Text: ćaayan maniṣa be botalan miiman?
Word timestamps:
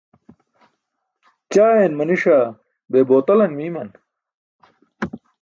ćaayan 1.51 1.93
maniṣa 1.97 2.37
be 2.91 2.99
botalan 3.09 3.51
miiman? 3.57 3.89